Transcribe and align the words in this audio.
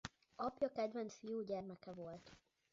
Apja 0.37 0.69
kedvenc 0.71 1.17
fiúgyermeke 1.17 1.91
volt. 1.91 2.31